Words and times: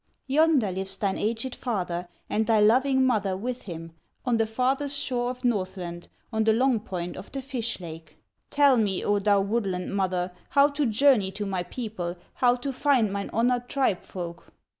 "Yonder 0.25 0.71
lives 0.71 0.97
thine 0.97 1.15
aged 1.19 1.53
father, 1.53 2.07
And 2.27 2.47
thy 2.47 2.59
loving 2.59 3.05
mother 3.05 3.37
with 3.37 3.61
him, 3.65 3.91
On 4.25 4.37
the 4.37 4.47
farthest 4.47 4.97
shore 4.97 5.29
of 5.29 5.45
Northland, 5.45 6.07
On 6.33 6.43
the 6.43 6.53
long 6.53 6.79
point 6.79 7.15
of 7.15 7.31
the 7.31 7.39
fish 7.39 7.79
lake!" 7.79 8.17
"Tell 8.49 8.77
me, 8.77 9.05
O 9.05 9.19
thou 9.19 9.41
woodland 9.41 9.95
mother, 9.95 10.31
How 10.49 10.69
to 10.69 10.87
journey 10.87 11.29
to 11.33 11.45
my 11.45 11.61
people, 11.61 12.15
How 12.33 12.55
to 12.55 12.73
find 12.73 13.13
mine 13.13 13.29
honored 13.31 13.69
tribe 13.69 14.01
folk." 14.01 14.51